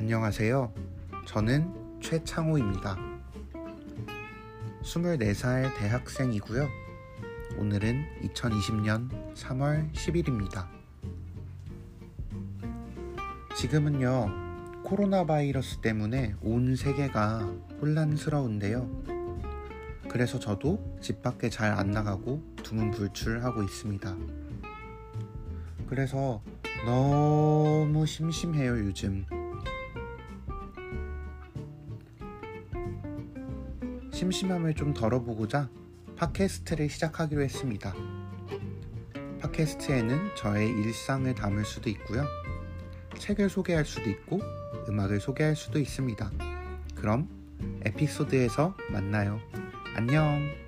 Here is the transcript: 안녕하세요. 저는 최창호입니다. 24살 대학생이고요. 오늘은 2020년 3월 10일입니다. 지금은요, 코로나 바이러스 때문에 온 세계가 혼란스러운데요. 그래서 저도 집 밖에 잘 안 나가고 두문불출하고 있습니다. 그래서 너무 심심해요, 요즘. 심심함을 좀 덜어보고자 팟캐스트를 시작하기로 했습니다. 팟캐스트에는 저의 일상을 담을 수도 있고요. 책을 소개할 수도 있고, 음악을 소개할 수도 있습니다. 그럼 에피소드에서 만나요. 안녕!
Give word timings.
안녕하세요. 0.00 0.72
저는 1.26 2.00
최창호입니다. 2.00 2.96
24살 4.82 5.76
대학생이고요. 5.76 6.68
오늘은 7.58 8.04
2020년 8.22 9.34
3월 9.34 9.92
10일입니다. 9.92 10.68
지금은요, 13.56 14.82
코로나 14.84 15.26
바이러스 15.26 15.78
때문에 15.78 16.36
온 16.42 16.76
세계가 16.76 17.52
혼란스러운데요. 17.82 19.02
그래서 20.08 20.38
저도 20.38 20.96
집 21.00 21.22
밖에 21.22 21.50
잘 21.50 21.72
안 21.76 21.90
나가고 21.90 22.40
두문불출하고 22.62 23.64
있습니다. 23.64 24.16
그래서 25.88 26.40
너무 26.86 28.06
심심해요, 28.06 28.78
요즘. 28.78 29.26
심심함을 34.18 34.74
좀 34.74 34.92
덜어보고자 34.94 35.70
팟캐스트를 36.16 36.88
시작하기로 36.88 37.40
했습니다. 37.40 37.94
팟캐스트에는 39.40 40.34
저의 40.34 40.70
일상을 40.70 41.32
담을 41.36 41.64
수도 41.64 41.88
있고요. 41.90 42.24
책을 43.16 43.48
소개할 43.48 43.84
수도 43.84 44.10
있고, 44.10 44.40
음악을 44.88 45.20
소개할 45.20 45.54
수도 45.54 45.78
있습니다. 45.78 46.32
그럼 46.96 47.28
에피소드에서 47.84 48.76
만나요. 48.90 49.38
안녕! 49.94 50.67